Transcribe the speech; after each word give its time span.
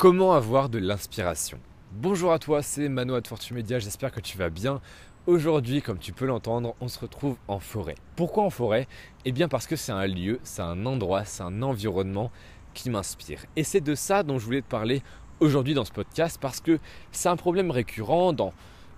Comment 0.00 0.32
avoir 0.32 0.70
de 0.70 0.78
l'inspiration 0.78 1.58
Bonjour 1.92 2.32
à 2.32 2.38
toi, 2.38 2.62
c'est 2.62 2.88
Mano 2.88 3.20
de 3.20 3.28
Fortune 3.28 3.56
Media, 3.56 3.78
j'espère 3.78 4.10
que 4.10 4.20
tu 4.20 4.38
vas 4.38 4.48
bien. 4.48 4.80
Aujourd'hui, 5.26 5.82
comme 5.82 5.98
tu 5.98 6.14
peux 6.14 6.24
l'entendre, 6.24 6.74
on 6.80 6.88
se 6.88 6.98
retrouve 6.98 7.36
en 7.48 7.58
forêt. 7.58 7.96
Pourquoi 8.16 8.44
en 8.44 8.48
forêt? 8.48 8.88
Eh 9.26 9.32
bien 9.32 9.46
parce 9.46 9.66
que 9.66 9.76
c'est 9.76 9.92
un 9.92 10.06
lieu, 10.06 10.40
c'est 10.42 10.62
un 10.62 10.86
endroit, 10.86 11.26
c'est 11.26 11.42
un 11.42 11.60
environnement 11.60 12.32
qui 12.72 12.88
m'inspire. 12.88 13.44
Et 13.56 13.62
c'est 13.62 13.82
de 13.82 13.94
ça 13.94 14.22
dont 14.22 14.38
je 14.38 14.46
voulais 14.46 14.62
te 14.62 14.70
parler 14.70 15.02
aujourd'hui 15.38 15.74
dans 15.74 15.84
ce 15.84 15.92
podcast 15.92 16.38
parce 16.40 16.60
que 16.60 16.78
c'est 17.12 17.28
un 17.28 17.36
problème 17.36 17.70
récurrent 17.70 18.32
dans 18.32 18.54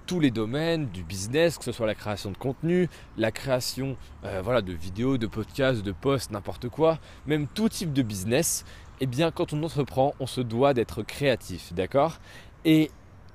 tous 0.06 0.20
les 0.20 0.30
domaines 0.30 0.86
du 0.86 1.02
business, 1.02 1.58
que 1.58 1.64
ce 1.64 1.72
soit 1.72 1.86
la 1.86 1.94
création 1.96 2.30
de 2.30 2.36
contenu, 2.36 2.88
la 3.16 3.32
création 3.32 3.96
euh, 4.24 4.40
voilà, 4.42 4.62
de 4.62 4.72
vidéos, 4.72 5.18
de 5.18 5.26
podcasts, 5.26 5.82
de 5.82 5.92
posts, 5.92 6.30
n'importe 6.30 6.68
quoi, 6.68 6.98
même 7.26 7.46
tout 7.48 7.68
type 7.68 7.92
de 7.92 8.02
business, 8.02 8.64
eh 9.02 9.06
bien 9.06 9.32
quand 9.32 9.52
on 9.52 9.60
entreprend, 9.64 10.14
on 10.20 10.28
se 10.28 10.40
doit 10.40 10.74
d'être 10.74 11.02
créatif, 11.02 11.72
d'accord? 11.72 12.20
Et 12.64 12.88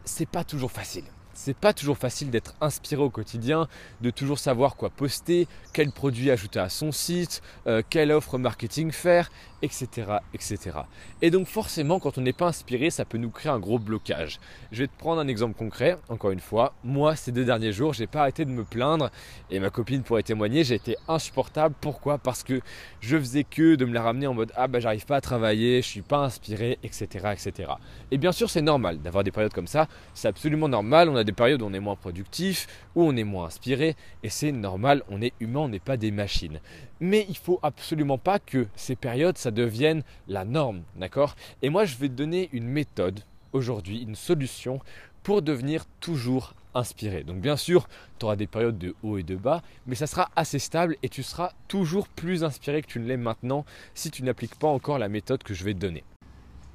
c'est 0.06 0.26
pas 0.26 0.46
toujours 0.46 0.72
facile. 0.72 1.04
C'est 1.34 1.58
pas 1.58 1.74
toujours 1.74 1.98
facile 1.98 2.32
d'être 2.32 2.56
inspiré 2.62 3.02
au 3.02 3.10
quotidien, 3.10 3.68
de 4.00 4.10
toujours 4.10 4.40
savoir 4.40 4.78
quoi 4.78 4.90
poster, 4.90 5.46
quel 5.74 5.92
produit 5.92 6.32
ajouter 6.32 6.60
à 6.60 6.70
son 6.70 6.94
site, 6.94 7.42
euh, 7.68 7.84
quelle 7.90 8.14
offre 8.14 8.38
marketing 8.38 8.94
faire, 8.94 9.30
etc., 9.62 10.18
etc. 10.34 10.80
Et 11.22 11.32
donc 11.32 11.48
forcément, 11.48 12.00
quand 12.00 12.18
on 12.18 12.22
n'est 12.22 12.34
pas 12.34 12.48
inspiré, 12.48 12.90
ça 12.90 13.06
peut 13.06 13.18
nous 13.18 13.30
créer 13.30 13.52
un 13.52 13.60
gros 13.60 13.80
blocage. 13.80 14.40
Je 14.72 14.84
vais 14.84 14.88
te 14.88 14.98
prendre 14.98 15.22
un 15.22 15.28
exemple 15.28 15.58
concret. 15.58 15.98
Encore 16.10 16.32
une 16.32 16.40
fois, 16.40 16.74
moi, 16.84 17.16
ces 17.16 17.32
deux 17.32 17.46
derniers 17.46 17.72
jours, 17.72 17.94
j'ai 17.94 18.08
pas 18.08 18.22
arrêté 18.22 18.46
de 18.46 18.52
me 18.52 18.64
plaindre 18.64 19.10
et 19.50 19.60
ma 19.60 19.70
copine 19.70 20.04
pourrait 20.04 20.24
témoigner. 20.24 20.64
J'ai 20.64 20.76
été 20.76 20.96
insupportable. 21.08 21.76
Pourquoi? 21.80 22.18
Parce 22.18 22.44
que 22.44 22.62
je 23.00 23.18
faisais 23.18 23.44
que 23.44 23.76
de 23.76 23.86
me 23.86 23.94
la 23.94 24.02
ramener 24.02 24.28
en 24.28 24.34
mode 24.34 24.52
ah 24.56 24.68
bah 24.68 24.80
j'arrive 24.80 25.06
pas 25.06 25.18
à 25.18 25.22
travailler, 25.22 25.82
je 25.82 25.88
suis 25.88 26.02
pas 26.02 26.20
inspiré, 26.20 26.80
etc., 26.84 27.06
etc. 27.34 27.72
Et 28.12 28.18
bien 28.18 28.32
sûr, 28.32 28.50
c'est 28.50 28.62
normal 28.62 29.00
d'avoir 29.00 29.24
des 29.24 29.32
périodes 29.32 29.54
comme 29.54 29.68
ça. 29.68 29.88
C'est 30.14 30.28
absolument 30.28 30.70
normal. 30.70 31.10
On 31.10 31.16
a 31.16 31.24
des 31.24 31.32
périodes 31.32 31.62
où 31.62 31.66
on 31.66 31.74
est 31.74 31.80
moins 31.80 31.96
productif, 31.96 32.68
où 32.96 33.04
on 33.04 33.16
est 33.16 33.24
moins 33.24 33.46
inspiré, 33.46 33.96
et 34.24 34.30
c'est 34.30 34.52
normal, 34.52 35.04
on 35.10 35.22
est 35.22 35.34
humain, 35.40 35.62
on 35.62 35.70
n'est 35.70 35.80
pas 35.80 35.98
des 35.98 36.12
machines. 36.12 36.60
Mais 37.00 37.26
il 37.30 37.38
faut 37.38 37.60
absolument 37.62 38.18
pas 38.18 38.40
que 38.40 38.68
ces 38.76 38.96
périodes, 38.96 39.38
ça 39.48 39.52
devienne 39.52 40.04
la 40.28 40.44
norme, 40.44 40.84
d'accord? 40.98 41.38
Et 41.62 41.70
moi, 41.70 41.86
je 41.86 41.96
vais 41.96 42.10
te 42.10 42.14
donner 42.14 42.50
une 42.52 42.68
méthode 42.68 43.22
aujourd'hui, 43.54 44.02
une 44.02 44.16
solution 44.16 44.82
pour 45.24 45.42
devenir 45.42 45.86
toujours 46.02 46.54
inspiré. 46.76 47.24
Donc 47.24 47.40
bien 47.40 47.56
sûr, 47.56 47.88
tu 48.20 48.26
auras 48.26 48.36
des 48.36 48.46
périodes 48.46 48.78
de 48.78 48.94
haut 49.04 49.18
et 49.18 49.24
de 49.24 49.38
bas, 49.38 49.62
mais 49.86 49.96
ça 49.96 50.06
sera 50.06 50.30
assez 50.36 50.60
stable 50.60 50.98
et 51.02 51.08
tu 51.08 51.24
seras 51.24 51.54
toujours 51.70 52.10
plus 52.10 52.44
inspiré 52.44 52.82
que 52.82 52.88
tu 52.88 53.00
ne 53.00 53.06
l'es 53.06 53.16
maintenant 53.16 53.64
si 53.94 54.12
tu 54.12 54.22
n'appliques 54.22 54.60
pas 54.60 54.68
encore 54.68 55.00
la 55.00 55.08
méthode 55.08 55.44
que 55.44 55.54
je 55.54 55.64
vais 55.64 55.74
te 55.74 55.80
donner. 55.80 56.04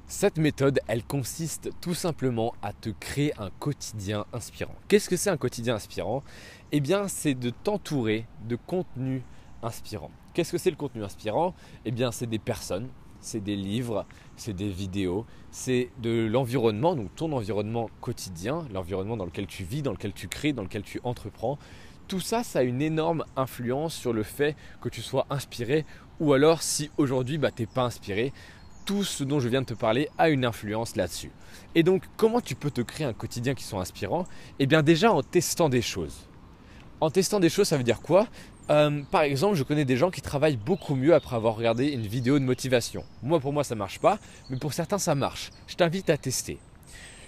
Cette 0.07 0.39
méthode, 0.39 0.79
elle 0.87 1.03
consiste 1.03 1.69
tout 1.79 1.93
simplement 1.93 2.55
à 2.63 2.73
te 2.73 2.89
créer 2.89 3.39
un 3.39 3.51
quotidien 3.59 4.25
inspirant. 4.33 4.73
Qu'est-ce 4.87 5.09
que 5.09 5.15
c'est 5.15 5.29
un 5.29 5.37
quotidien 5.37 5.75
inspirant? 5.75 6.23
Eh 6.71 6.79
bien, 6.79 7.07
c'est 7.07 7.35
de 7.35 7.51
t'entourer 7.51 8.25
de 8.49 8.55
contenu 8.55 9.21
inspirant. 9.61 10.09
Qu'est-ce 10.33 10.51
que 10.51 10.57
c'est 10.57 10.71
le 10.71 10.75
contenu 10.75 11.03
inspirant? 11.03 11.53
Eh 11.85 11.91
bien, 11.91 12.11
c'est 12.11 12.27
des 12.27 12.39
personnes, 12.39 12.87
c'est 13.19 13.43
des 13.43 13.55
livres, 13.55 14.05
c'est 14.35 14.53
des 14.53 14.69
vidéos, 14.69 15.25
c'est 15.51 15.89
de 16.01 16.27
l'environnement, 16.27 16.95
donc 16.95 17.13
ton 17.15 17.31
environnement 17.31 17.89
quotidien, 18.01 18.65
l'environnement 18.73 19.17
dans 19.17 19.25
lequel 19.25 19.47
tu 19.47 19.63
vis, 19.63 19.81
dans 19.81 19.91
lequel 19.91 20.13
tu 20.13 20.27
crées, 20.27 20.53
dans 20.53 20.63
lequel 20.63 20.83
tu 20.83 20.99
entreprends. 21.03 21.59
Tout 22.07 22.19
ça, 22.19 22.43
ça 22.43 22.59
a 22.59 22.63
une 22.63 22.81
énorme 22.81 23.23
influence 23.35 23.93
sur 23.93 24.11
le 24.11 24.23
fait 24.23 24.55
que 24.81 24.89
tu 24.89 25.01
sois 25.01 25.25
inspiré 25.29 25.85
ou 26.19 26.33
alors 26.33 26.61
si 26.61 26.89
aujourd'hui 26.97 27.37
bah, 27.37 27.51
tu 27.51 27.63
n'es 27.63 27.67
pas 27.67 27.83
inspiré, 27.83 28.33
tout 28.85 29.03
ce 29.03 29.23
dont 29.23 29.39
je 29.39 29.47
viens 29.47 29.61
de 29.61 29.67
te 29.67 29.73
parler 29.73 30.09
a 30.17 30.29
une 30.29 30.45
influence 30.45 30.95
là-dessus. 30.95 31.31
Et 31.75 31.83
donc, 31.83 32.03
comment 32.17 32.41
tu 32.41 32.55
peux 32.55 32.71
te 32.71 32.81
créer 32.81 33.05
un 33.05 33.13
quotidien 33.13 33.53
qui 33.53 33.63
soit 33.63 33.79
inspirant? 33.79 34.25
Eh 34.59 34.65
bien, 34.65 34.83
déjà 34.83 35.11
en 35.13 35.21
testant 35.21 35.69
des 35.69 35.81
choses. 35.81 36.27
En 36.99 37.09
testant 37.09 37.39
des 37.39 37.49
choses, 37.49 37.67
ça 37.67 37.77
veut 37.77 37.83
dire 37.83 38.01
quoi? 38.01 38.27
Euh, 38.69 39.01
Par 39.11 39.21
exemple, 39.21 39.55
je 39.55 39.63
connais 39.63 39.85
des 39.85 39.97
gens 39.97 40.11
qui 40.11 40.21
travaillent 40.21 40.57
beaucoup 40.57 40.95
mieux 40.95 41.13
après 41.13 41.35
avoir 41.35 41.55
regardé 41.55 41.87
une 41.87 42.07
vidéo 42.07 42.39
de 42.39 42.43
motivation. 42.43 43.03
Moi, 43.21 43.39
pour 43.39 43.53
moi, 43.53 43.63
ça 43.63 43.75
marche 43.75 43.99
pas, 43.99 44.19
mais 44.49 44.57
pour 44.57 44.73
certains, 44.73 44.97
ça 44.97 45.15
marche. 45.15 45.51
Je 45.67 45.75
t'invite 45.75 46.09
à 46.09 46.17
tester. 46.17 46.57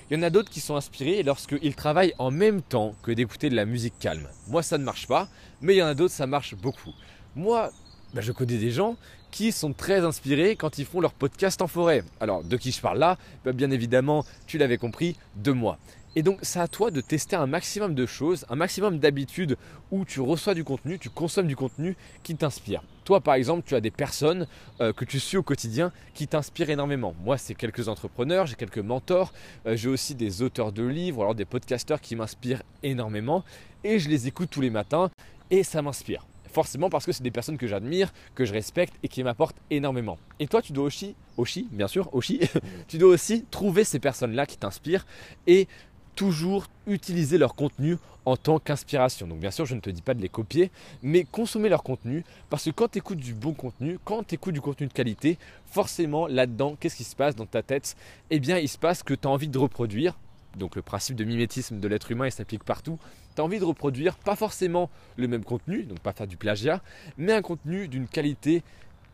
Il 0.09 0.17
y 0.17 0.19
en 0.19 0.23
a 0.23 0.29
d'autres 0.29 0.51
qui 0.51 0.59
sont 0.59 0.75
inspirés 0.75 1.23
lorsqu'ils 1.23 1.75
travaillent 1.75 2.13
en 2.19 2.29
même 2.29 2.61
temps 2.61 2.93
que 3.01 3.11
d'écouter 3.11 3.49
de 3.49 3.55
la 3.55 3.65
musique 3.65 3.97
calme. 3.99 4.27
Moi, 4.47 4.61
ça 4.61 4.77
ne 4.77 4.83
marche 4.83 5.07
pas, 5.07 5.27
mais 5.61 5.73
il 5.73 5.77
y 5.77 5.83
en 5.83 5.87
a 5.87 5.95
d'autres, 5.95 6.13
ça 6.13 6.27
marche 6.27 6.55
beaucoup. 6.55 6.93
Moi, 7.35 7.71
bah, 8.13 8.21
je 8.21 8.31
connais 8.31 8.57
des 8.57 8.71
gens 8.71 8.97
qui 9.35 9.51
sont 9.51 9.73
très 9.73 10.05
inspirés 10.05 10.55
quand 10.55 10.77
ils 10.77 10.85
font 10.85 11.01
leur 11.01 11.11
podcast 11.11 11.61
en 11.61 11.67
forêt. 11.67 12.05
Alors, 12.21 12.41
de 12.41 12.55
qui 12.55 12.71
je 12.71 12.79
parle 12.79 12.99
là? 12.99 13.17
Bah, 13.43 13.51
Bien 13.51 13.69
évidemment, 13.69 14.23
tu 14.47 14.57
l'avais 14.57 14.77
compris, 14.77 15.17
de 15.35 15.51
moi. 15.51 15.77
Et 16.15 16.23
donc, 16.23 16.39
c'est 16.41 16.61
à 16.61 16.69
toi 16.69 16.89
de 16.89 17.01
tester 17.01 17.35
un 17.35 17.45
maximum 17.45 17.95
de 17.95 18.05
choses, 18.05 18.45
un 18.47 18.55
maximum 18.55 18.97
d'habitudes 18.97 19.57
où 19.91 20.05
tu 20.05 20.21
reçois 20.21 20.53
du 20.53 20.63
contenu, 20.63 20.97
tu 20.99 21.09
consommes 21.09 21.47
du 21.47 21.57
contenu 21.57 21.97
qui 22.23 22.37
t'inspire. 22.37 22.81
Toi, 23.03 23.19
par 23.19 23.33
exemple, 23.33 23.63
tu 23.65 23.75
as 23.75 23.81
des 23.81 23.91
personnes 23.91 24.47
euh, 24.79 24.93
que 24.93 25.03
tu 25.03 25.19
suis 25.19 25.35
au 25.35 25.43
quotidien 25.43 25.91
qui 26.13 26.29
t'inspirent 26.29 26.69
énormément. 26.69 27.13
Moi, 27.21 27.37
c'est 27.37 27.55
quelques 27.55 27.89
entrepreneurs, 27.89 28.45
j'ai 28.45 28.55
quelques 28.55 28.77
mentors, 28.77 29.33
euh, 29.65 29.75
j'ai 29.75 29.89
aussi 29.89 30.15
des 30.15 30.43
auteurs 30.43 30.71
de 30.71 30.83
livres, 30.83 31.23
alors 31.23 31.35
des 31.35 31.43
podcasteurs 31.43 31.99
qui 31.99 32.15
m'inspirent 32.15 32.63
énormément 32.83 33.43
et 33.83 33.99
je 33.99 34.07
les 34.07 34.29
écoute 34.29 34.47
tous 34.49 34.61
les 34.61 34.69
matins 34.69 35.09
et 35.51 35.63
ça 35.63 35.81
m'inspire 35.81 36.25
forcément 36.55 36.89
parce 36.89 37.05
que 37.05 37.11
c'est 37.11 37.21
des 37.21 37.31
personnes 37.31 37.57
que 37.57 37.67
j'admire, 37.67 38.13
que 38.33 38.45
je 38.45 38.53
respecte 38.53 38.93
et 39.03 39.09
qui 39.09 39.23
m'apportent 39.23 39.57
énormément. 39.69 40.17
Et 40.39 40.47
toi, 40.47 40.61
tu 40.61 40.71
dois 40.71 40.85
aussi, 40.85 41.13
aussi 41.35 41.67
bien 41.69 41.87
sûr, 41.87 42.09
aussi, 42.13 42.39
tu 42.87 42.97
dois 42.97 43.09
aussi 43.09 43.45
trouver 43.51 43.83
ces 43.83 43.99
personnes-là 43.99 44.45
qui 44.45 44.57
t'inspirent 44.57 45.05
et 45.47 45.67
toujours 46.15 46.67
utiliser 46.87 47.37
leur 47.37 47.55
contenu 47.55 47.97
en 48.23 48.37
tant 48.37 48.57
qu'inspiration. 48.57 49.27
Donc 49.27 49.39
bien 49.39 49.51
sûr, 49.51 49.65
je 49.65 49.75
ne 49.75 49.81
te 49.81 49.89
dis 49.89 50.01
pas 50.01 50.13
de 50.13 50.21
les 50.21 50.29
copier, 50.29 50.71
mais 51.03 51.25
consommer 51.25 51.67
leur 51.67 51.83
contenu, 51.83 52.23
parce 52.49 52.63
que 52.63 52.69
quand 52.71 52.87
tu 52.87 52.99
écoutes 52.99 53.19
du 53.19 53.33
bon 53.33 53.53
contenu, 53.53 53.99
quand 54.05 54.25
tu 54.25 54.35
écoutes 54.35 54.53
du 54.53 54.61
contenu 54.61 54.87
de 54.87 54.93
qualité, 54.93 55.37
forcément 55.65 56.25
là-dedans, 56.25 56.77
qu'est-ce 56.79 56.95
qui 56.95 57.03
se 57.03 57.17
passe 57.17 57.35
dans 57.35 57.45
ta 57.45 57.63
tête? 57.63 57.97
Eh 58.29 58.39
bien, 58.39 58.57
il 58.57 58.69
se 58.69 58.77
passe 58.77 59.03
que 59.03 59.13
tu 59.13 59.27
as 59.27 59.31
envie 59.31 59.49
de 59.49 59.57
reproduire, 59.57 60.17
donc 60.55 60.75
le 60.75 60.81
principe 60.81 61.15
de 61.15 61.23
mimétisme 61.23 61.79
de 61.79 61.87
l'être 61.87 62.11
humain, 62.11 62.27
il 62.27 62.31
s'applique 62.31 62.63
partout. 62.63 62.97
Tu 63.35 63.41
as 63.41 63.43
envie 63.43 63.59
de 63.59 63.65
reproduire 63.65 64.17
pas 64.17 64.35
forcément 64.35 64.89
le 65.17 65.27
même 65.27 65.43
contenu, 65.43 65.83
donc 65.83 65.99
pas 65.99 66.13
faire 66.13 66.27
du 66.27 66.37
plagiat, 66.37 66.81
mais 67.17 67.33
un 67.33 67.41
contenu 67.41 67.87
d'une 67.87 68.07
qualité 68.07 68.63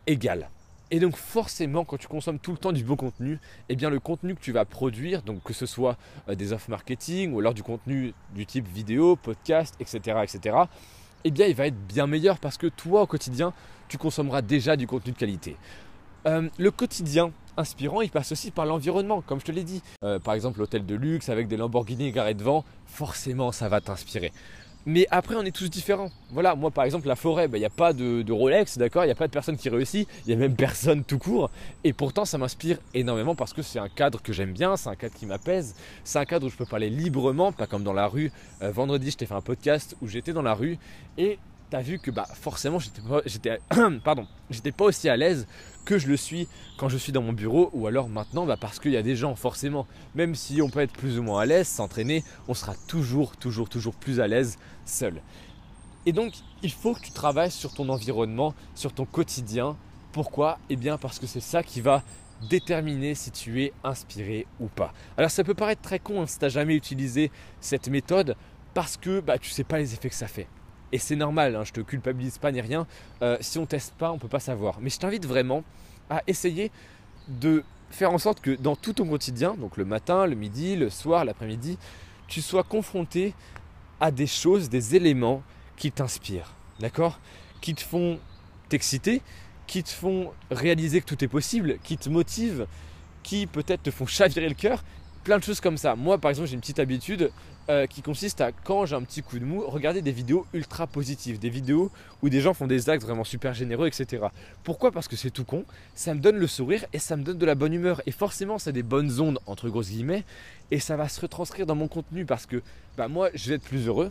égale. 0.06 0.48
Et 0.90 1.00
donc 1.00 1.16
forcément, 1.16 1.86
quand 1.86 1.96
tu 1.96 2.06
consommes 2.06 2.38
tout 2.38 2.52
le 2.52 2.58
temps 2.58 2.70
du 2.70 2.84
bon 2.84 2.96
contenu, 2.96 3.38
eh 3.70 3.76
bien 3.76 3.88
le 3.88 3.98
contenu 3.98 4.34
que 4.34 4.40
tu 4.40 4.52
vas 4.52 4.66
produire, 4.66 5.22
donc 5.22 5.42
que 5.42 5.54
ce 5.54 5.64
soit 5.64 5.96
euh, 6.28 6.34
des 6.34 6.52
offres 6.52 6.68
marketing 6.68 7.32
ou 7.32 7.40
alors 7.40 7.54
du 7.54 7.62
contenu 7.62 8.12
du 8.34 8.44
type 8.44 8.68
vidéo, 8.68 9.16
podcast, 9.16 9.74
etc., 9.80 10.18
etc., 10.22 10.56
eh 11.24 11.30
bien 11.30 11.46
il 11.46 11.54
va 11.54 11.66
être 11.66 11.86
bien 11.86 12.06
meilleur 12.06 12.38
parce 12.38 12.58
que 12.58 12.66
toi 12.66 13.02
au 13.02 13.06
quotidien, 13.06 13.54
tu 13.88 13.96
consommeras 13.96 14.42
déjà 14.42 14.76
du 14.76 14.86
contenu 14.86 15.12
de 15.12 15.16
qualité. 15.16 15.56
Euh, 16.26 16.48
le 16.58 16.70
quotidien 16.70 17.32
inspirant, 17.56 18.00
il 18.00 18.10
passe 18.10 18.32
aussi 18.32 18.50
par 18.50 18.66
l'environnement, 18.66 19.22
comme 19.22 19.40
je 19.40 19.44
te 19.44 19.52
l'ai 19.52 19.64
dit. 19.64 19.82
Euh, 20.04 20.18
par 20.18 20.34
exemple, 20.34 20.58
l'hôtel 20.58 20.86
de 20.86 20.94
luxe 20.94 21.28
avec 21.28 21.48
des 21.48 21.56
Lamborghini 21.56 22.10
garés 22.12 22.34
devant, 22.34 22.64
forcément, 22.86 23.52
ça 23.52 23.68
va 23.68 23.80
t'inspirer. 23.80 24.32
Mais 24.84 25.06
après, 25.12 25.36
on 25.36 25.42
est 25.42 25.54
tous 25.54 25.70
différents. 25.70 26.10
Voilà, 26.30 26.56
moi 26.56 26.72
par 26.72 26.84
exemple, 26.84 27.06
la 27.06 27.14
forêt, 27.14 27.44
il 27.44 27.48
bah, 27.48 27.58
n'y 27.58 27.64
a 27.64 27.70
pas 27.70 27.92
de, 27.92 28.32
Rolex, 28.32 28.78
d'accord 28.78 29.04
Il 29.04 29.06
n'y 29.06 29.12
a 29.12 29.16
pas 29.16 29.28
de 29.28 29.32
personne 29.32 29.56
qui 29.56 29.68
réussit, 29.68 30.08
il 30.26 30.28
n'y 30.28 30.34
a 30.34 30.36
même 30.36 30.56
personne 30.56 31.04
tout 31.04 31.18
court. 31.18 31.50
Et 31.84 31.92
pourtant, 31.92 32.24
ça 32.24 32.36
m'inspire 32.36 32.78
énormément 32.92 33.36
parce 33.36 33.52
que 33.52 33.62
c'est 33.62 33.78
un 33.78 33.88
cadre 33.88 34.20
que 34.20 34.32
j'aime 34.32 34.52
bien, 34.52 34.76
c'est 34.76 34.88
un 34.88 34.96
cadre 34.96 35.14
qui 35.14 35.24
m'apaise, 35.24 35.76
c'est 36.02 36.18
un 36.18 36.24
cadre 36.24 36.46
où 36.46 36.50
je 36.50 36.56
peux 36.56 36.66
parler 36.66 36.90
librement, 36.90 37.52
pas 37.52 37.68
comme 37.68 37.84
dans 37.84 37.92
la 37.92 38.08
rue. 38.08 38.32
Euh, 38.62 38.72
vendredi, 38.72 39.12
je 39.12 39.18
t'ai 39.18 39.26
fait 39.26 39.34
un 39.34 39.40
podcast 39.40 39.96
où 40.02 40.08
j'étais 40.08 40.32
dans 40.32 40.42
la 40.42 40.54
rue 40.54 40.78
et 41.16 41.38
tu 41.80 41.82
vu 41.82 41.98
que 41.98 42.10
bah, 42.10 42.26
forcément, 42.34 42.78
j'étais 42.78 43.00
pas, 43.00 43.22
j'étais, 43.24 43.58
pardon, 44.04 44.26
j'étais 44.50 44.72
pas 44.72 44.84
aussi 44.84 45.08
à 45.08 45.16
l'aise 45.16 45.46
que 45.84 45.98
je 45.98 46.06
le 46.06 46.16
suis 46.16 46.46
quand 46.76 46.88
je 46.88 46.96
suis 46.96 47.12
dans 47.12 47.22
mon 47.22 47.32
bureau 47.32 47.70
ou 47.72 47.86
alors 47.86 48.08
maintenant 48.08 48.46
bah, 48.46 48.56
parce 48.60 48.78
qu'il 48.78 48.92
y 48.92 48.96
a 48.96 49.02
des 49.02 49.16
gens 49.16 49.34
forcément. 49.34 49.86
Même 50.14 50.34
si 50.34 50.60
on 50.60 50.68
peut 50.68 50.80
être 50.80 50.92
plus 50.92 51.18
ou 51.18 51.22
moins 51.22 51.40
à 51.40 51.46
l'aise, 51.46 51.66
s'entraîner, 51.66 52.24
on 52.48 52.54
sera 52.54 52.74
toujours, 52.86 53.36
toujours, 53.36 53.68
toujours 53.68 53.94
plus 53.94 54.20
à 54.20 54.28
l'aise 54.28 54.58
seul. 54.84 55.22
Et 56.04 56.12
donc 56.12 56.34
il 56.62 56.72
faut 56.72 56.94
que 56.94 57.00
tu 57.00 57.12
travailles 57.12 57.50
sur 57.50 57.72
ton 57.72 57.88
environnement, 57.88 58.54
sur 58.74 58.92
ton 58.92 59.06
quotidien. 59.06 59.76
Pourquoi? 60.12 60.58
Eh 60.68 60.76
bien 60.76 60.98
parce 60.98 61.18
que 61.18 61.26
c'est 61.26 61.40
ça 61.40 61.62
qui 61.62 61.80
va 61.80 62.02
déterminer 62.50 63.14
si 63.14 63.30
tu 63.30 63.62
es 63.62 63.72
inspiré 63.84 64.46
ou 64.60 64.66
pas. 64.66 64.92
Alors 65.16 65.30
ça 65.30 65.44
peut 65.44 65.54
paraître 65.54 65.80
très 65.80 66.00
con 66.00 66.22
hein, 66.22 66.26
si 66.26 66.38
tu 66.38 66.44
n'as 66.44 66.50
jamais 66.50 66.74
utilisé 66.74 67.30
cette 67.60 67.88
méthode 67.88 68.36
parce 68.74 68.96
que 68.96 69.20
bah, 69.20 69.38
tu 69.38 69.50
ne 69.50 69.54
sais 69.54 69.64
pas 69.64 69.78
les 69.78 69.94
effets 69.94 70.08
que 70.08 70.14
ça 70.14 70.26
fait. 70.26 70.48
Et 70.92 70.98
c'est 70.98 71.16
normal, 71.16 71.56
hein, 71.56 71.64
je 71.64 71.72
te 71.72 71.80
culpabilise 71.80 72.38
pas 72.38 72.52
ni 72.52 72.60
rien. 72.60 72.86
Euh, 73.22 73.36
si 73.40 73.58
on 73.58 73.66
teste 73.66 73.94
pas, 73.94 74.12
on 74.12 74.18
peut 74.18 74.28
pas 74.28 74.40
savoir. 74.40 74.78
Mais 74.80 74.90
je 74.90 74.98
t'invite 74.98 75.26
vraiment 75.26 75.64
à 76.10 76.22
essayer 76.26 76.70
de 77.28 77.64
faire 77.90 78.12
en 78.12 78.18
sorte 78.18 78.40
que 78.40 78.50
dans 78.50 78.76
tout 78.76 78.92
ton 78.92 79.06
quotidien, 79.06 79.54
donc 79.54 79.76
le 79.76 79.84
matin, 79.84 80.26
le 80.26 80.34
midi, 80.34 80.76
le 80.76 80.90
soir, 80.90 81.24
l'après-midi, 81.24 81.78
tu 82.28 82.42
sois 82.42 82.62
confronté 82.62 83.34
à 84.00 84.10
des 84.10 84.26
choses, 84.26 84.68
des 84.68 84.96
éléments 84.96 85.42
qui 85.76 85.92
t'inspirent, 85.92 86.52
d'accord? 86.80 87.18
Qui 87.60 87.74
te 87.74 87.82
font 87.82 88.18
t'exciter, 88.68 89.22
qui 89.66 89.82
te 89.82 89.90
font 89.90 90.32
réaliser 90.50 91.00
que 91.00 91.06
tout 91.06 91.24
est 91.24 91.28
possible, 91.28 91.78
qui 91.82 91.96
te 91.96 92.08
motivent 92.08 92.66
qui 93.22 93.46
peut-être 93.46 93.84
te 93.84 93.90
font 93.90 94.06
chavirer 94.06 94.48
le 94.48 94.54
cœur. 94.54 94.82
Plein 95.24 95.38
de 95.38 95.44
choses 95.44 95.60
comme 95.60 95.76
ça. 95.76 95.94
Moi, 95.94 96.18
par 96.18 96.30
exemple, 96.30 96.48
j'ai 96.48 96.54
une 96.54 96.60
petite 96.60 96.80
habitude 96.80 97.30
euh, 97.68 97.86
qui 97.86 98.02
consiste 98.02 98.40
à, 98.40 98.50
quand 98.50 98.86
j'ai 98.86 98.96
un 98.96 99.02
petit 99.02 99.22
coup 99.22 99.38
de 99.38 99.44
mou, 99.44 99.62
regarder 99.64 100.02
des 100.02 100.10
vidéos 100.10 100.46
ultra 100.52 100.88
positives, 100.88 101.38
des 101.38 101.48
vidéos 101.48 101.92
où 102.20 102.28
des 102.28 102.40
gens 102.40 102.54
font 102.54 102.66
des 102.66 102.90
actes 102.90 103.04
vraiment 103.04 103.22
super 103.22 103.54
généreux, 103.54 103.86
etc. 103.86 104.26
Pourquoi? 104.64 104.90
Parce 104.90 105.06
que 105.06 105.14
c'est 105.14 105.30
tout 105.30 105.44
con, 105.44 105.64
ça 105.94 106.12
me 106.12 106.20
donne 106.20 106.38
le 106.38 106.48
sourire 106.48 106.84
et 106.92 106.98
ça 106.98 107.16
me 107.16 107.22
donne 107.22 107.38
de 107.38 107.46
la 107.46 107.54
bonne 107.54 107.72
humeur. 107.72 108.02
Et 108.06 108.10
forcément, 108.10 108.58
c'est 108.58 108.72
des 108.72 108.82
bonnes 108.82 109.20
ondes, 109.20 109.38
entre 109.46 109.68
grosses 109.68 109.90
guillemets, 109.90 110.24
et 110.72 110.80
ça 110.80 110.96
va 110.96 111.08
se 111.08 111.20
retranscrire 111.20 111.66
dans 111.66 111.76
mon 111.76 111.86
contenu 111.86 112.24
parce 112.24 112.46
que 112.46 112.60
bah, 112.96 113.06
moi, 113.06 113.30
je 113.34 113.50
vais 113.50 113.54
être 113.54 113.62
plus 113.62 113.86
heureux. 113.86 114.10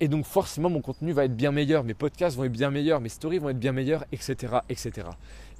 Et 0.00 0.08
donc 0.08 0.24
forcément 0.24 0.70
mon 0.70 0.80
contenu 0.80 1.12
va 1.12 1.24
être 1.24 1.36
bien 1.36 1.52
meilleur, 1.52 1.84
mes 1.84 1.94
podcasts 1.94 2.36
vont 2.36 2.44
être 2.44 2.52
bien 2.52 2.70
meilleurs, 2.70 3.00
mes 3.00 3.08
stories 3.08 3.38
vont 3.38 3.50
être 3.50 3.58
bien 3.58 3.72
meilleurs, 3.72 4.04
etc. 4.12 4.58
etc. 4.68 5.08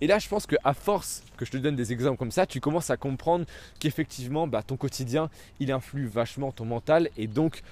Et 0.01 0.07
là 0.07 0.19
je 0.19 0.29
pense 0.29 0.47
qu'à 0.47 0.75
force 0.75 1.23
que 1.37 1.45
je 1.45 1.53
te 1.53 1.57
donne 1.57 1.77
des 1.77 1.93
exemples 1.93 2.19
comme 2.19 2.33
ça, 2.33 2.47
tu 2.47 2.61
commences 2.61 2.91
à 2.91 2.97
comprendre 2.97 3.47
qu'effectivement 3.79 4.47
bah, 4.47 4.63
ton 4.63 4.77
quotidien, 4.77 5.31
il 5.61 5.71
influe 5.71 6.07
vachement 6.07 6.53
ton 6.53 6.65
mental 6.65 7.09
et 7.17 7.27
donc 7.27 7.63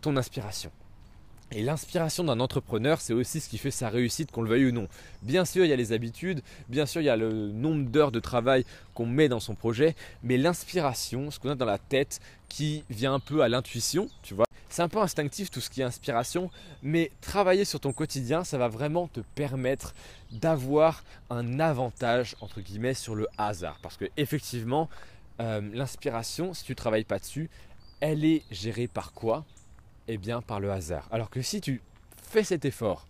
ton 0.00 0.16
inspiration. 0.16 0.70
Et 1.52 1.62
l'inspiration 1.62 2.24
d'un 2.24 2.40
entrepreneur, 2.40 3.00
c'est 3.00 3.12
aussi 3.12 3.38
ce 3.38 3.48
qui 3.48 3.58
fait 3.58 3.70
sa 3.70 3.88
réussite, 3.88 4.32
qu'on 4.32 4.42
le 4.42 4.48
veuille 4.48 4.66
ou 4.66 4.72
non. 4.72 4.88
Bien 5.22 5.44
sûr, 5.44 5.64
il 5.64 5.68
y 5.68 5.72
a 5.72 5.76
les 5.76 5.92
habitudes, 5.92 6.40
bien 6.68 6.84
sûr, 6.84 7.00
il 7.00 7.04
y 7.04 7.10
a 7.10 7.16
le 7.16 7.52
nombre 7.52 7.88
d'heures 7.88 8.10
de 8.10 8.18
travail 8.18 8.64
qu'on 8.94 9.06
met 9.06 9.28
dans 9.28 9.40
son 9.40 9.54
projet, 9.54 9.94
mais 10.24 10.36
l'inspiration, 10.36 11.30
ce 11.30 11.38
qu'on 11.38 11.50
a 11.50 11.54
dans 11.54 11.64
la 11.64 11.78
tête, 11.78 12.20
qui 12.48 12.82
vient 12.90 13.14
un 13.14 13.20
peu 13.20 13.42
à 13.42 13.48
l'intuition, 13.48 14.08
tu 14.22 14.34
vois. 14.34 14.46
C'est 14.74 14.82
un 14.82 14.88
peu 14.88 14.98
instinctif 14.98 15.52
tout 15.52 15.60
ce 15.60 15.70
qui 15.70 15.82
est 15.82 15.84
inspiration, 15.84 16.50
mais 16.82 17.12
travailler 17.20 17.64
sur 17.64 17.78
ton 17.78 17.92
quotidien, 17.92 18.42
ça 18.42 18.58
va 18.58 18.66
vraiment 18.66 19.06
te 19.06 19.20
permettre 19.20 19.94
d'avoir 20.32 21.04
un 21.30 21.60
avantage, 21.60 22.34
entre 22.40 22.60
guillemets, 22.60 22.94
sur 22.94 23.14
le 23.14 23.28
hasard. 23.38 23.78
Parce 23.82 23.96
que 23.96 24.06
effectivement, 24.16 24.90
euh, 25.38 25.60
l'inspiration, 25.72 26.54
si 26.54 26.64
tu 26.64 26.72
ne 26.72 26.74
travailles 26.74 27.04
pas 27.04 27.20
dessus, 27.20 27.50
elle 28.00 28.24
est 28.24 28.42
gérée 28.50 28.88
par 28.88 29.12
quoi? 29.12 29.44
Eh 30.08 30.18
bien 30.18 30.42
par 30.42 30.58
le 30.58 30.72
hasard. 30.72 31.06
Alors 31.12 31.30
que 31.30 31.40
si 31.40 31.60
tu 31.60 31.80
fais 32.20 32.42
cet 32.42 32.64
effort 32.64 33.06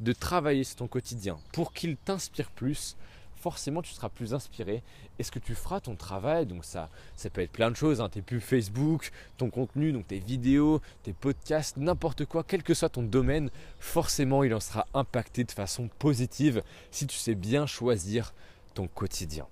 de 0.00 0.12
travailler 0.12 0.64
sur 0.64 0.78
ton 0.78 0.88
quotidien 0.88 1.38
pour 1.52 1.72
qu'il 1.72 1.96
t'inspire 1.96 2.50
plus, 2.50 2.96
forcément 3.44 3.82
tu 3.82 3.92
seras 3.92 4.08
plus 4.08 4.32
inspiré. 4.32 4.82
Est-ce 5.18 5.30
que 5.30 5.38
tu 5.38 5.54
feras 5.54 5.80
ton 5.80 5.96
travail? 5.96 6.46
Donc 6.46 6.64
ça, 6.64 6.88
ça 7.14 7.28
peut 7.28 7.42
être 7.42 7.52
plein 7.52 7.70
de 7.70 7.76
choses, 7.76 8.00
hein, 8.00 8.08
tes 8.08 8.22
pubs 8.22 8.40
Facebook, 8.40 9.10
ton 9.36 9.50
contenu, 9.50 9.92
donc 9.92 10.06
tes 10.06 10.18
vidéos, 10.18 10.80
tes 11.02 11.12
podcasts, 11.12 11.76
n'importe 11.76 12.24
quoi, 12.24 12.42
quel 12.42 12.62
que 12.62 12.72
soit 12.72 12.88
ton 12.88 13.02
domaine, 13.02 13.50
forcément 13.78 14.44
il 14.44 14.54
en 14.54 14.60
sera 14.60 14.86
impacté 14.94 15.44
de 15.44 15.52
façon 15.52 15.90
positive 15.98 16.62
si 16.90 17.06
tu 17.06 17.18
sais 17.18 17.34
bien 17.34 17.66
choisir 17.66 18.32
ton 18.72 18.86
quotidien 18.86 19.46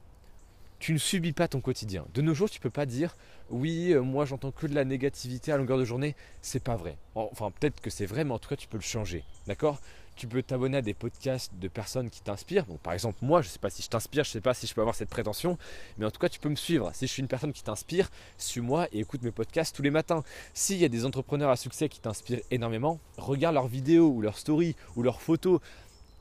tu 0.78 0.92
ne 0.92 0.98
subis 0.98 1.32
pas 1.32 1.46
ton 1.46 1.60
quotidien. 1.60 2.04
De 2.12 2.22
nos 2.22 2.34
jours, 2.34 2.50
tu 2.50 2.58
peux 2.58 2.68
pas 2.68 2.86
dire 2.86 3.16
oui, 3.50 3.92
euh, 3.92 4.02
moi 4.02 4.24
j'entends 4.24 4.50
que 4.50 4.66
de 4.66 4.74
la 4.74 4.84
négativité 4.84 5.52
à 5.52 5.56
longueur 5.56 5.78
de 5.78 5.84
journée. 5.84 6.16
C'est 6.40 6.64
pas 6.64 6.74
vrai. 6.74 6.96
Enfin, 7.14 7.52
peut-être 7.52 7.80
que 7.80 7.88
c'est 7.88 8.04
vrai, 8.04 8.24
mais 8.24 8.32
en 8.32 8.40
tout 8.40 8.48
cas, 8.48 8.56
tu 8.56 8.66
peux 8.66 8.78
le 8.78 8.82
changer. 8.82 9.22
D'accord? 9.46 9.80
Tu 10.17 10.26
peux 10.26 10.43
t'abonner 10.43 10.79
à 10.79 10.82
des 10.82 10.94
podcasts 10.94 11.53
de 11.55 11.69
personnes 11.69 12.11
qui 12.11 12.20
t'inspirent. 12.23 12.67
Par 12.82 12.93
exemple, 12.93 13.19
moi, 13.23 13.43
je 13.43 13.49
ne 13.49 13.53
sais 13.53 13.59
pas 13.59 13.70
si 13.70 13.82
je 13.82 13.88
t'inspire, 13.88 14.25
je 14.25 14.31
ne 14.31 14.32
sais 14.32 14.41
pas 14.41 14.55
si 14.55 14.67
je 14.67 14.75
peux 14.75 14.81
avoir 14.81 14.94
cette 14.94 15.09
prétention, 15.09 15.59
mais 15.99 16.06
en 16.06 16.11
tout 16.11 16.20
cas, 16.20 16.29
tu 16.29 16.38
peux 16.38 16.49
me 16.49 16.56
suivre. 16.56 16.91
Si 16.94 17.06
je 17.06 17.12
suis 17.12 17.23
une 17.23 17.29
personne 17.29 17.53
qui 17.53 17.62
t'inspire, 17.62 18.11
suis-moi 18.38 18.88
et 18.93 19.00
écoute 19.00 19.23
mes 19.23 19.31
podcasts 19.31 19.75
tous 19.75 19.82
les 19.82 19.91
matins. 19.91 20.23
S'il 20.55 20.79
y 20.79 20.85
a 20.85 20.88
des 20.88 21.05
entrepreneurs 21.05 21.50
à 21.50 21.56
succès 21.56 21.88
qui 21.88 22.00
t'inspirent 22.00 22.43
énormément, 22.50 23.00
regarde 23.17 23.55
leurs 23.55 23.69
vidéos 23.69 24.09
ou 24.09 24.20
leurs 24.20 24.38
stories 24.38 24.76
ou 24.97 25.03
leurs 25.03 25.20
photos. 25.20 25.61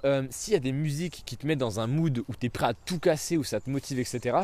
Euh, 0.03 0.25
s'il 0.29 0.53
y 0.53 0.57
a 0.57 0.59
des 0.59 0.71
musiques 0.71 1.23
qui 1.25 1.37
te 1.37 1.45
mettent 1.45 1.59
dans 1.59 1.79
un 1.79 1.87
mood 1.87 2.23
où 2.27 2.33
tu 2.39 2.47
es 2.47 2.49
prêt 2.49 2.65
à 2.65 2.73
tout 2.73 2.99
casser, 2.99 3.37
où 3.37 3.43
ça 3.43 3.59
te 3.59 3.69
motive, 3.69 3.99
etc., 3.99 4.37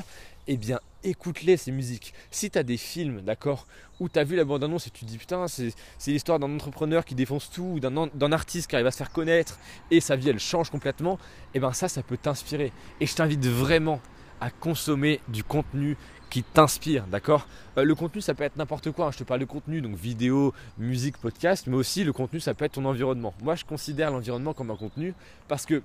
eh 0.48 0.58
bien 0.58 0.80
écoute-les 1.04 1.58
ces 1.58 1.72
musiques. 1.72 2.14
Si 2.32 2.50
tu 2.50 2.58
as 2.58 2.64
des 2.64 2.78
films, 2.78 3.22
d'accord, 3.22 3.68
où 4.00 4.10
tu 4.10 4.20
as 4.20 4.24
vu 4.24 4.36
la 4.36 4.46
bande-annonce 4.46 4.88
et 4.88 4.90
tu 4.90 5.06
te 5.06 5.10
dis 5.10 5.18
putain, 5.18 5.48
c'est 5.48 5.74
l'histoire 6.08 6.40
d'un 6.40 6.54
entrepreneur 6.54 7.04
qui 7.06 7.16
défonce 7.16 7.50
tout, 7.50 7.64
ou 7.64 7.80
d'un 7.80 8.32
artiste 8.32 8.70
qui 8.70 8.76
arrive 8.76 8.88
à 8.88 8.92
se 8.92 8.98
faire 8.98 9.12
connaître 9.12 9.60
et 9.92 10.00
sa 10.00 10.16
vie 10.16 10.30
elle 10.30 10.40
change 10.40 10.70
complètement, 10.70 11.18
eh 11.54 11.60
bien 11.60 11.74
ça, 11.74 11.88
ça 11.88 12.04
peut 12.04 12.18
t'inspirer. 12.18 12.72
Et 13.00 13.06
je 13.06 13.16
t'invite 13.16 13.46
vraiment 13.46 14.00
à 14.40 14.52
consommer 14.52 15.20
du 15.28 15.44
contenu 15.44 15.98
qui 16.30 16.44
t'inspire, 16.44 17.06
d'accord? 17.08 17.48
Euh, 17.78 17.84
Le 17.84 17.96
contenu, 17.96 18.22
ça 18.22 18.34
peut 18.34 18.44
être 18.44 18.58
n'importe 18.58 18.92
quoi. 18.92 19.08
Hein. 19.08 19.12
Je 19.12 19.20
te 19.20 19.24
parle 19.24 19.40
de 19.40 19.46
contenu, 19.46 19.82
donc 19.82 19.96
vidéo, 19.96 20.54
musique, 20.78 21.18
podcast, 21.18 21.68
mais 21.68 21.76
aussi 21.76 22.04
le 22.04 22.14
contenu, 22.14 22.40
ça 22.40 22.54
peut 22.54 22.66
être 22.66 22.74
ton 22.74 22.86
environnement. 22.86 23.34
Moi, 23.42 23.56
je 23.56 23.66
considère 23.66 24.12
l'environnement 24.12 24.54
comme 24.54 24.72
un 24.72 24.76
contenu 24.76 25.14
parce 25.48 25.66
que 25.66 25.82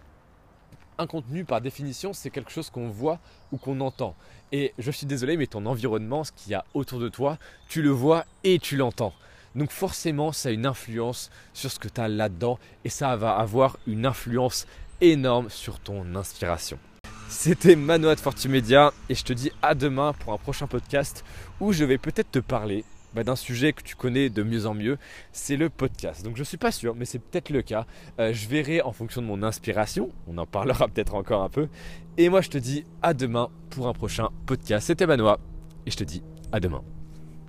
un 0.98 1.06
contenu, 1.06 1.44
par 1.44 1.60
définition, 1.60 2.12
c'est 2.12 2.30
quelque 2.30 2.50
chose 2.50 2.70
qu'on 2.70 2.88
voit 2.88 3.18
ou 3.50 3.56
qu'on 3.56 3.80
entend. 3.80 4.14
Et 4.52 4.74
je 4.78 4.90
suis 4.90 5.06
désolé, 5.06 5.36
mais 5.36 5.46
ton 5.46 5.64
environnement, 5.66 6.22
ce 6.24 6.32
qu'il 6.32 6.52
y 6.52 6.54
a 6.54 6.64
autour 6.74 7.00
de 7.00 7.08
toi, 7.08 7.38
tu 7.68 7.82
le 7.82 7.90
vois 7.90 8.24
et 8.44 8.58
tu 8.58 8.76
l'entends. 8.76 9.14
Donc 9.54 9.70
forcément, 9.70 10.32
ça 10.32 10.48
a 10.50 10.52
une 10.52 10.66
influence 10.66 11.30
sur 11.52 11.70
ce 11.70 11.78
que 11.78 11.88
tu 11.88 12.00
as 12.00 12.08
là-dedans 12.08 12.58
et 12.84 12.88
ça 12.88 13.16
va 13.16 13.36
avoir 13.36 13.78
une 13.86 14.06
influence 14.06 14.66
énorme 15.00 15.50
sur 15.50 15.78
ton 15.80 16.14
inspiration. 16.14 16.78
C'était 17.32 17.76
Manoa 17.76 18.14
de 18.14 18.20
Fortimedia 18.20 18.92
et 19.08 19.14
je 19.14 19.24
te 19.24 19.32
dis 19.32 19.50
à 19.62 19.74
demain 19.74 20.12
pour 20.12 20.34
un 20.34 20.36
prochain 20.36 20.66
podcast 20.66 21.24
où 21.60 21.72
je 21.72 21.82
vais 21.82 21.96
peut-être 21.96 22.30
te 22.30 22.38
parler 22.38 22.84
bah, 23.14 23.24
d'un 23.24 23.36
sujet 23.36 23.72
que 23.72 23.82
tu 23.82 23.96
connais 23.96 24.28
de 24.28 24.42
mieux 24.42 24.66
en 24.66 24.74
mieux, 24.74 24.98
c'est 25.32 25.56
le 25.56 25.70
podcast. 25.70 26.24
Donc 26.24 26.36
je 26.36 26.42
ne 26.42 26.44
suis 26.44 26.58
pas 26.58 26.70
sûr, 26.70 26.94
mais 26.94 27.06
c'est 27.06 27.18
peut-être 27.18 27.48
le 27.48 27.62
cas. 27.62 27.86
Euh, 28.20 28.34
je 28.34 28.46
verrai 28.48 28.82
en 28.82 28.92
fonction 28.92 29.22
de 29.22 29.26
mon 29.26 29.42
inspiration, 29.42 30.10
on 30.28 30.36
en 30.36 30.46
parlera 30.46 30.86
peut-être 30.94 31.14
encore 31.14 31.42
un 31.42 31.48
peu. 31.48 31.68
Et 32.18 32.28
moi 32.28 32.42
je 32.42 32.50
te 32.50 32.58
dis 32.58 32.84
à 33.00 33.14
demain 33.14 33.48
pour 33.70 33.88
un 33.88 33.94
prochain 33.94 34.28
podcast. 34.46 34.86
C'était 34.86 35.06
Manoa 35.06 35.40
et 35.86 35.90
je 35.90 35.96
te 35.96 36.04
dis 36.04 36.22
à 36.52 36.60
demain. 36.60 36.84